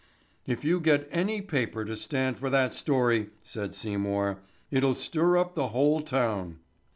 [0.47, 4.39] "If you get any paper to stand for that story," said Seymour,
[4.71, 6.57] "it'll stir up the whole town."